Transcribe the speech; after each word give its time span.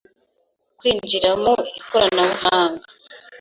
kwinjira 0.77 1.29
mu 1.43 1.53
ikoranabuhanga 1.79 2.87